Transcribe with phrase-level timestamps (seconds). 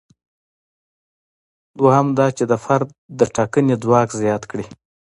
[1.77, 2.87] دویم دا چې د فرد
[3.19, 4.65] د ټاکنې ځواک زیات کړي.